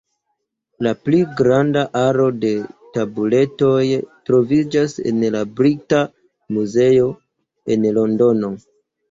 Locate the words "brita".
5.61-6.01